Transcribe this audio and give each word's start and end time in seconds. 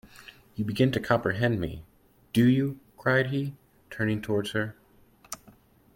“You 0.55 0.65
begin 0.65 0.91
to 0.93 0.99
comprehend 0.99 1.59
me, 1.61 1.83
do 2.33 2.47
you?” 2.49 2.79
cried 2.97 3.27
he, 3.27 3.53
turning 3.91 4.19
towards 4.19 4.49
her. 4.53 4.75